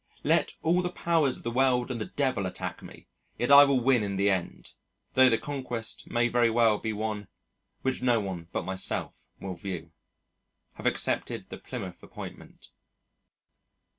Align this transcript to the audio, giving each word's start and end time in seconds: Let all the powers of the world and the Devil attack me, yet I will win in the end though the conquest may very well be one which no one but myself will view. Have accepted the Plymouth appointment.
Let 0.23 0.53
all 0.63 0.81
the 0.81 0.89
powers 0.89 1.37
of 1.37 1.43
the 1.43 1.51
world 1.51 1.91
and 1.91 2.01
the 2.01 2.05
Devil 2.07 2.47
attack 2.47 2.81
me, 2.81 3.05
yet 3.37 3.51
I 3.51 3.65
will 3.65 3.79
win 3.79 4.01
in 4.01 4.15
the 4.15 4.31
end 4.31 4.71
though 5.13 5.29
the 5.29 5.37
conquest 5.37 6.09
may 6.09 6.27
very 6.27 6.49
well 6.49 6.79
be 6.79 6.91
one 6.91 7.27
which 7.83 8.01
no 8.01 8.19
one 8.19 8.47
but 8.51 8.65
myself 8.65 9.27
will 9.39 9.53
view. 9.53 9.91
Have 10.73 10.87
accepted 10.87 11.49
the 11.49 11.59
Plymouth 11.59 12.01
appointment. 12.01 12.69